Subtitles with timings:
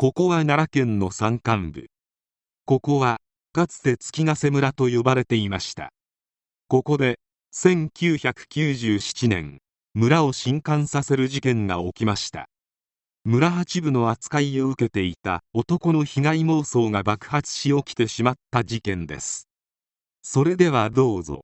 [0.00, 1.88] ここは奈良県の山間部。
[2.66, 3.18] ここは
[3.52, 5.90] かつて月ヶ瀬村と呼ばれていました。
[6.68, 7.18] ここで
[7.52, 9.58] 1997年
[9.94, 12.48] 村を震撼させる事件が起きました。
[13.24, 19.48] 村八部の扱いを受けていた男の被害妄想が爆発し起きてしまった事件です。
[20.22, 21.40] それではどうぞ。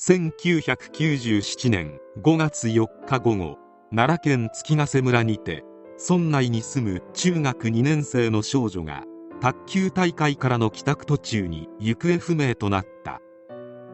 [0.00, 3.58] 1997年5月4日午後
[3.94, 5.62] 奈良県月ヶ瀬村にて
[5.96, 9.04] 村内に住む中学2年生の少女が
[9.40, 13.20] 卓球大会からの帰宅途中に行方不明となった。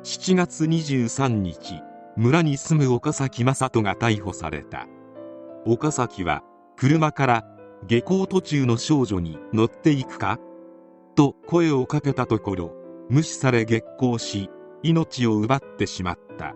[0.02, 1.82] 7月23日
[2.16, 4.86] 村に住む岡崎正人が逮捕された。
[5.66, 6.42] 岡崎は
[6.76, 7.44] 車から
[7.86, 10.38] 下校途中の少女に乗っていくか？
[11.16, 12.72] と声をかけたところ
[13.10, 14.48] 無視され激高し
[14.82, 16.54] 命を奪ってしまった。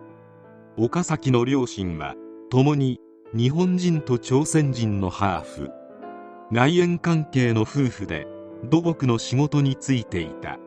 [0.77, 2.15] 岡崎の両親は
[2.49, 2.99] 共に
[3.37, 5.69] 日本人と朝鮮人のハーフ。
[6.51, 8.27] 内縁関係の夫婦で
[8.63, 10.57] 土木の仕事に就いていた。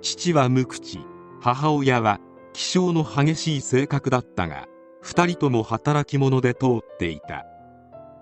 [0.00, 0.98] 父は無口。
[1.42, 2.18] 母親は
[2.54, 4.66] 気性の激しい性格だったが
[5.04, 7.44] 2人とも働き者で通っていた。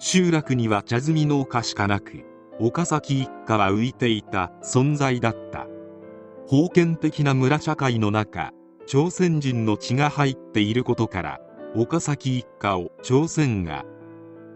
[0.00, 2.24] 集落には茶摘み農家しかなく
[2.58, 4.50] 岡崎一家は浮いていた。
[4.60, 5.68] 存在だった。
[6.50, 8.50] 封建的な村社会の中
[8.86, 11.40] 朝鮮人の血が入っていることから
[11.76, 13.84] 岡崎一家を朝鮮が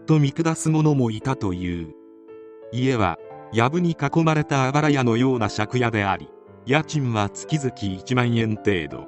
[0.07, 1.93] と見下す者もいたという。
[2.71, 3.17] 家は
[3.53, 6.27] 藪に囲まれたあばら屋のような借家であり
[6.65, 9.07] 家賃は月々1万円程度。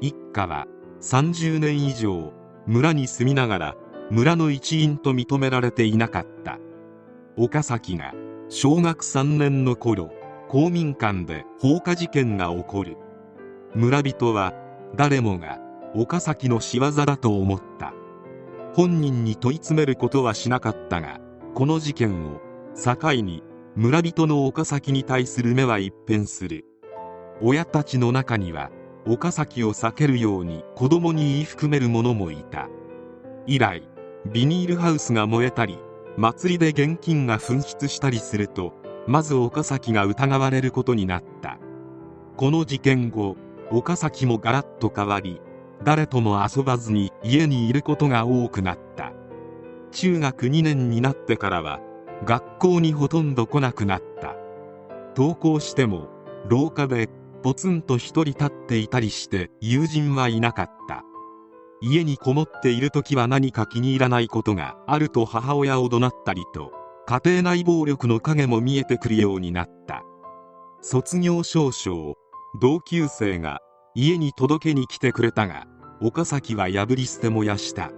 [0.00, 0.66] 一家は
[1.00, 2.32] 30年以上
[2.66, 3.76] 村に住みながら
[4.10, 6.58] 村の一員と認められていなかった。
[7.36, 8.12] 岡崎が
[8.48, 10.10] 小学3年の頃
[10.48, 12.96] 公民館で放火事件が起こる。
[13.74, 14.52] 村人は
[14.96, 15.60] 誰もが
[15.94, 17.92] 岡崎の仕業だと思った。
[18.74, 21.18] 本人に問い詰めることはしなかったが
[21.54, 22.40] この事件を
[22.76, 23.42] 境に
[23.74, 26.64] 村人の岡崎に対する目は一変する。
[27.42, 28.70] 親たちの中には
[29.06, 32.68] 岡崎を避けるように子供に言い含める者もいた。
[33.46, 33.82] 以来
[34.26, 35.78] ビニールハウスが燃えたり
[36.16, 38.74] 祭りで現金が紛失したりすると
[39.08, 41.58] まず岡崎が疑われることになった。
[42.36, 43.36] この事件後
[43.72, 45.40] 岡崎もガラッと変わり
[45.82, 49.12] 誰とも遊ばずに家にいることが多くなった。
[49.92, 51.80] 中学2年になってからは
[52.24, 54.36] 学校にほとんど来なくなった。
[55.16, 56.08] 登校しても
[56.48, 57.08] 廊下で
[57.42, 61.02] ポツンと一人立っていたりして友人はいなかった。
[61.80, 66.72] 家にこもっている時は何か気に入らないことがあると母親を怒鳴ったりと
[67.06, 70.04] 家庭内暴力の影も見えてくるようになった。
[70.82, 72.16] 卒業証書を
[72.60, 73.60] 同級生が
[73.94, 75.66] 家に届けに来てくれたが
[76.00, 77.90] 岡崎は破り捨て燃やした。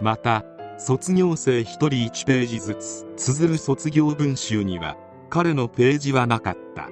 [0.00, 0.44] また
[0.78, 4.96] 卒業生1人1ページずつ綴る卒業文集には
[5.28, 6.88] 彼のページはなかった。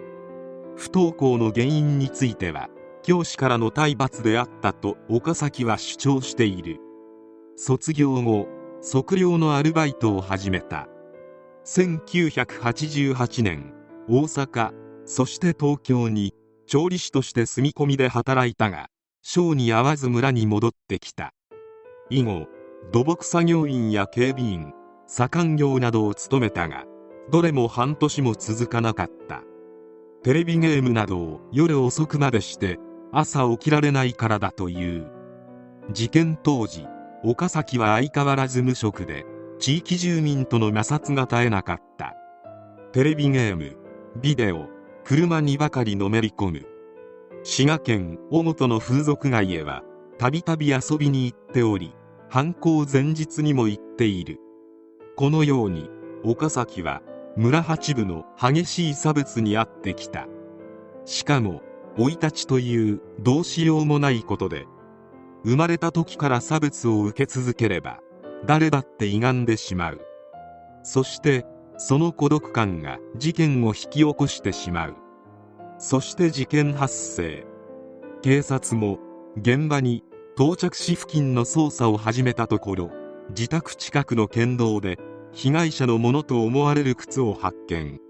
[0.76, 2.68] 不登校の原因については
[3.02, 6.78] 教師からの体罰であったと岡崎は主張している。
[7.56, 8.46] 卒業後
[8.82, 10.86] 測量のアルバイトを始めた。
[11.64, 13.72] 1988年
[14.08, 14.72] 大阪
[15.04, 16.34] そして東京に
[16.68, 18.90] 調理師として住み込みで働いたが
[19.22, 21.32] 性に合わず村に戻ってきた。
[22.10, 22.46] 以後
[22.92, 24.72] 土木作業員や警備員
[25.06, 26.84] 左官業などを務めたが
[27.30, 29.42] どれも半年も続かなかった。
[30.22, 32.78] テレビゲームなどを夜遅くまでして
[33.12, 35.10] 朝起きられないからだという。
[35.92, 36.86] 事件当時
[37.24, 39.24] 岡崎は相変わらず無職で
[39.58, 42.14] 地域住民との摩擦が絶えなかった。
[42.92, 43.76] テレビゲーム
[44.20, 44.77] ビデオ
[45.08, 46.66] 車にばかりのめり込む。
[47.42, 49.82] 滋賀県小本の風俗街へは
[50.18, 51.94] たびたび遊びに行っており
[52.28, 54.38] 犯行前日にも行っている。
[55.16, 55.88] このように
[56.24, 57.00] 岡崎は
[57.38, 60.26] 村八部の激しい差別に遭ってきた。
[61.06, 61.62] しかも
[61.96, 64.66] 生い立ちというどうしようもないことで
[65.42, 68.00] 生まれた時から差別を受け続ければ
[68.44, 70.02] 誰だって歪んでしまう。
[70.82, 71.46] そして
[71.78, 74.96] その孤独感が事件を引き起こしてしまう。
[75.78, 77.46] そして事件発生。
[78.20, 78.98] 警察も
[79.36, 80.02] 現場に
[80.36, 82.90] 到着し付近の捜査を始めたところ
[83.30, 84.98] 自宅近くの県道で
[85.32, 88.00] 被害者のものと思われる靴を発見。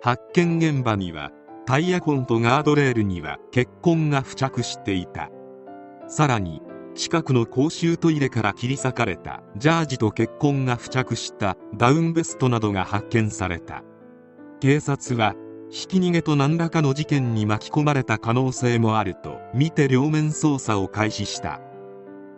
[0.00, 1.32] 発見現場には
[1.66, 5.28] タイヤ痕とガードレールには血痕が付着していた。
[6.06, 6.62] さらに
[6.94, 13.82] 近くの公衆トイレから切り裂かれたジャージと血痕が付着したダウンベストなどが発見された。
[14.60, 15.34] 警察は
[15.70, 21.60] ひき逃げと何らかの事件に巻き込まれた可能性もあると見て両面捜査を開始した。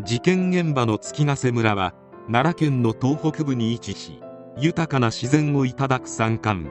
[0.03, 1.95] 事件現場の月ヶ瀬村は
[2.27, 4.21] 奈良県の東北部に位置し
[4.57, 6.71] 豊かな自然をいただく山間部。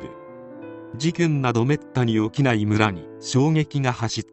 [0.95, 4.32] 事件などめったに起きない村に衝撃が走った。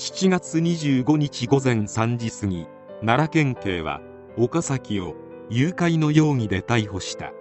[0.00, 2.66] 7月25日午前3時過ぎ
[3.02, 4.00] 奈良県警は
[4.38, 5.14] 岡崎を
[5.50, 7.34] 誘拐の容疑で逮捕した。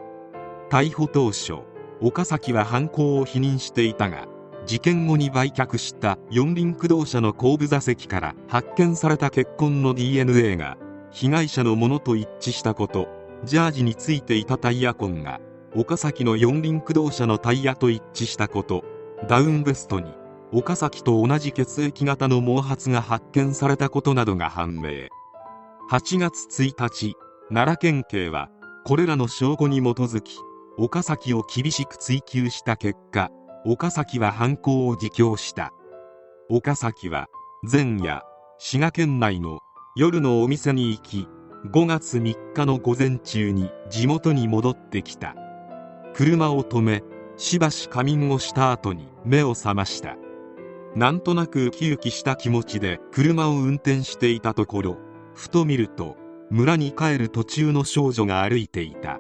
[0.70, 1.60] 逮捕当初
[2.02, 4.28] 岡崎は犯行を否認していたが
[4.66, 10.78] 事件後に売却した四輪駆動車の後部座席から発見された血痕の DNA が
[11.12, 13.08] 被害者のものと一致したこと
[13.46, 15.40] ジャージについていたタイヤ痕が
[15.78, 18.84] 岡崎の四輪駆動車のタイヤと一致したこと
[19.30, 20.19] ダウンベストに
[20.52, 25.08] 岡崎と同じ血液型の毛髪が発見されたことなどが判明。
[25.92, 27.16] 8月1日
[27.50, 28.50] 奈良県警は
[28.86, 30.38] これらの証拠に基づき
[30.78, 33.30] 岡崎を厳しく追及した結果
[33.66, 35.72] 岡崎は犯行を自供した。
[36.50, 37.28] 岡崎は
[37.62, 38.24] 前夜
[38.58, 39.60] 滋賀県内の
[39.96, 41.28] 夜のお店に行き
[41.72, 45.36] 5月3日の午前中に地元に戻ってきた。
[46.16, 47.04] 車を止め
[47.38, 50.16] しばし仮眠をした後に目を覚ました。
[50.96, 54.98] なんとなくウキウキした気持ちで車を運転していたところ
[55.36, 56.18] ふと見ると
[56.50, 59.20] 村に帰る途中の少女が歩いていた。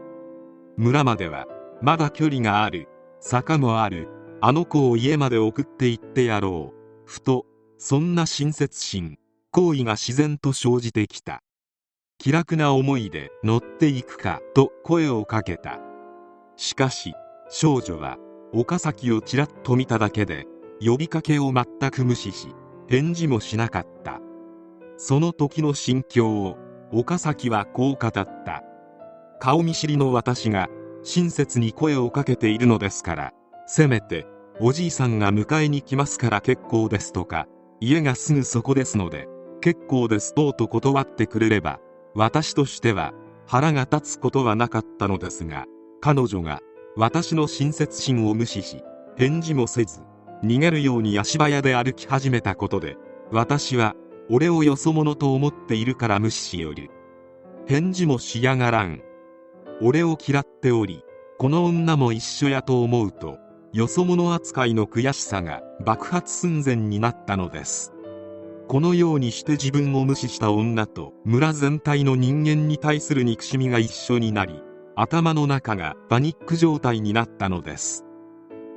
[0.78, 1.46] 村までは
[1.82, 2.88] まだ距離がある。
[3.22, 4.08] 坂もある。
[4.42, 7.04] あの子を家まで送って行ってやろう。
[7.06, 7.46] ふと
[7.78, 9.18] そんな親切心
[9.52, 11.42] 好意が自然と生じてきた。
[12.18, 15.80] 気楽な思いで乗っていくかと声をかけた。
[16.56, 17.14] しかし
[17.50, 18.18] 少女は
[18.54, 20.46] 岡崎をちらっと見ただけで
[20.82, 22.56] 呼びかけを全く無視し
[22.88, 24.20] 返事もしなかった。
[24.98, 26.58] その時の心境を
[26.92, 28.64] 岡崎はこう語った。
[29.40, 30.70] 顔見知りの私が
[31.04, 33.34] 親切に声をかけているのですから
[33.68, 34.28] せめて
[34.60, 37.48] おじいさんが迎えに来ますから結構ですとか
[37.80, 39.28] 家がすぐそこですので
[39.62, 41.80] 結構ですとと断ってくれれば
[42.16, 43.14] 私としては
[43.48, 45.66] 腹が立つことはなかったのですが
[46.02, 46.60] 彼女が
[46.98, 48.84] 私の親切心を無視し
[49.16, 50.02] 返事もせず
[50.44, 52.98] 逃げるように足早で歩き始めたことで
[53.32, 53.96] 私は
[54.30, 56.90] 俺をよそ者と思っているから無視しよる
[57.68, 59.02] 返事もしやがらん。
[59.82, 61.04] 俺を嫌っており
[61.38, 63.38] この女も一緒やと思うと
[63.72, 67.94] よそ者扱いの悔しさが爆発寸前になったのです。
[68.68, 74.62] このようにして自分を無視した女と村全体の人間に対する憎しみが一緒になり
[74.96, 78.06] 頭の中がパニック状態になったのです。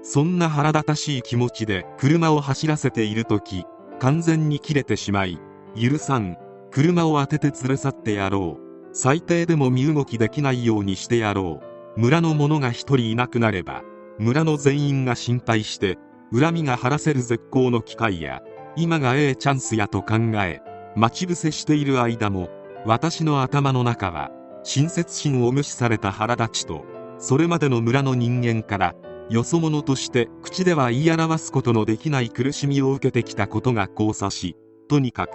[0.03, 3.65] そんな腹立たしい気持ちで車を走らせている時
[4.01, 5.41] 完全に切れてしまい
[5.81, 6.37] 許さん
[6.71, 8.63] 車を当てて連れ去ってやろう。
[8.95, 11.61] 最低でも身動きできないようにしてやろ
[11.97, 12.01] う。
[12.01, 13.83] 村の者が一人いなくなれば
[14.19, 15.99] 村の全員が心配して
[16.33, 18.41] 恨みが晴らせる絶好の機会や
[18.77, 20.63] 今がええチャンスやと考え
[20.97, 22.49] 待ち伏せしている間も
[22.87, 24.31] 私の頭の中は
[24.63, 26.85] 親切心を無視された腹立ちと
[27.19, 28.95] それまでの村の人間から
[29.31, 34.57] よそ者として口では言い表すことのできない苦しみを受けてきたことが交差し
[34.89, 35.33] とにかく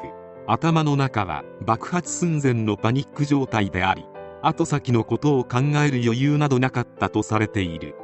[0.47, 4.05] 頭の中は爆発寸前のパニック状態であり
[4.41, 7.95] 後先のことを考える余裕などなかったとされている。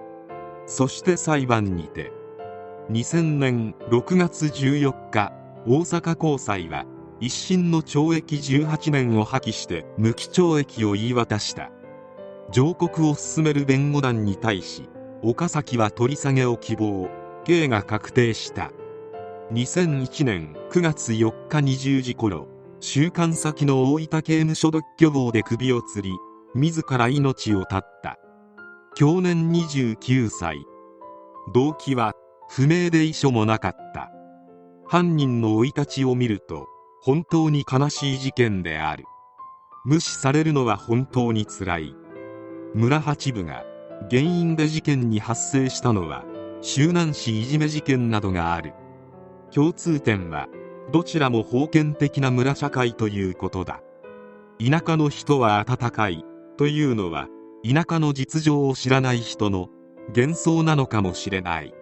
[0.66, 2.12] そして裁判にて
[2.90, 5.32] 2000年6月14日
[5.66, 6.86] 大阪高裁は
[7.20, 11.72] 一審の懲役18年を破棄して無期懲役を言い渡した。
[12.52, 14.90] 上告を進める弁護団に対し
[15.26, 17.10] 岡崎は取り下げを希望。
[17.46, 18.72] 刑が確定した。
[19.54, 22.48] 2001年9月4日20時頃
[22.80, 26.12] 収監先の大分刑務所独居房で首を吊り
[26.56, 28.18] 自ら命を絶った。
[28.96, 30.58] 去年29歳。
[31.54, 32.14] 動機は
[32.50, 34.12] 不明で遺書もなかった。
[34.86, 36.68] 犯人の生い立ちを見ると
[37.02, 39.06] 本当に悲しい事件である。
[39.86, 41.96] 無視されるのは本当につらい。
[42.74, 43.64] 村八部が
[44.10, 46.24] 原因で事件に発生したのは
[46.62, 48.74] 周南市いじめ事件などがある。
[49.52, 50.48] 共通点は
[50.92, 53.82] どちらも封建的な村社会ということだ。
[54.60, 56.26] 田舎の人は温かい
[56.58, 57.28] というのは
[57.64, 59.70] 田舎の実情を知らない人の
[60.16, 61.74] 幻想なのかもしれない。